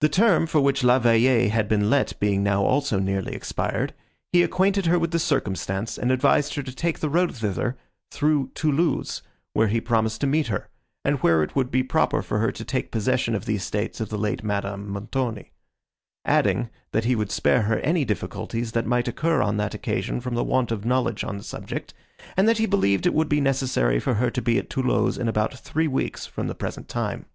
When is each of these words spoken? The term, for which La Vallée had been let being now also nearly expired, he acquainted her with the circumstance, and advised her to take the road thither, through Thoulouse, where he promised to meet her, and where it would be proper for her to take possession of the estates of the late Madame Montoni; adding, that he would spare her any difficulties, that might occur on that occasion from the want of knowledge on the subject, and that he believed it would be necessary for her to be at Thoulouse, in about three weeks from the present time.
The 0.00 0.08
term, 0.08 0.46
for 0.46 0.62
which 0.62 0.82
La 0.82 0.98
Vallée 0.98 1.50
had 1.50 1.68
been 1.68 1.90
let 1.90 2.18
being 2.18 2.42
now 2.42 2.64
also 2.64 2.98
nearly 2.98 3.34
expired, 3.34 3.92
he 4.32 4.42
acquainted 4.42 4.86
her 4.86 4.98
with 4.98 5.10
the 5.10 5.18
circumstance, 5.18 5.98
and 5.98 6.10
advised 6.10 6.54
her 6.54 6.62
to 6.62 6.74
take 6.74 7.00
the 7.00 7.10
road 7.10 7.36
thither, 7.36 7.76
through 8.10 8.52
Thoulouse, 8.54 9.20
where 9.52 9.68
he 9.68 9.82
promised 9.82 10.22
to 10.22 10.26
meet 10.26 10.46
her, 10.46 10.70
and 11.04 11.18
where 11.22 11.42
it 11.42 11.54
would 11.54 11.70
be 11.70 11.82
proper 11.82 12.22
for 12.22 12.38
her 12.38 12.50
to 12.52 12.64
take 12.64 12.90
possession 12.90 13.34
of 13.34 13.44
the 13.44 13.56
estates 13.56 14.00
of 14.00 14.08
the 14.08 14.16
late 14.16 14.42
Madame 14.42 14.88
Montoni; 14.88 15.50
adding, 16.24 16.70
that 16.92 17.04
he 17.04 17.14
would 17.14 17.30
spare 17.30 17.64
her 17.64 17.80
any 17.80 18.06
difficulties, 18.06 18.72
that 18.72 18.86
might 18.86 19.08
occur 19.08 19.42
on 19.42 19.58
that 19.58 19.74
occasion 19.74 20.22
from 20.22 20.34
the 20.36 20.42
want 20.42 20.72
of 20.72 20.86
knowledge 20.86 21.22
on 21.22 21.36
the 21.36 21.44
subject, 21.44 21.92
and 22.34 22.48
that 22.48 22.56
he 22.56 22.64
believed 22.64 23.04
it 23.04 23.12
would 23.12 23.28
be 23.28 23.42
necessary 23.42 24.00
for 24.00 24.14
her 24.14 24.30
to 24.30 24.40
be 24.40 24.56
at 24.58 24.70
Thoulouse, 24.70 25.18
in 25.18 25.28
about 25.28 25.52
three 25.58 25.86
weeks 25.86 26.24
from 26.24 26.46
the 26.46 26.54
present 26.54 26.88
time. 26.88 27.26